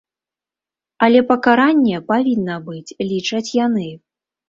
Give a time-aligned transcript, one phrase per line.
[1.09, 3.89] Але пакаранне павінна быць, лічаць яны.